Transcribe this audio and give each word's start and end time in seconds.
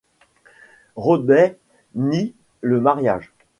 Roddey 0.95 1.59
nie 1.93 2.33
le 2.61 2.81
mariage. 2.81 3.31